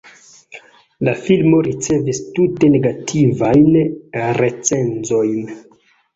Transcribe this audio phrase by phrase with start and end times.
[1.07, 3.79] La filmo ricevis tute negativajn
[4.41, 5.55] recenzojn.